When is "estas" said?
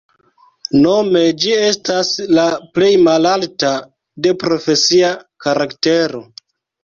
1.65-2.09